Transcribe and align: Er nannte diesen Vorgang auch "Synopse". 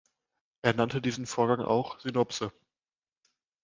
Er 0.63 0.73
nannte 0.73 0.99
diesen 0.99 1.27
Vorgang 1.27 1.59
auch 1.63 1.99
"Synopse". 1.99 2.51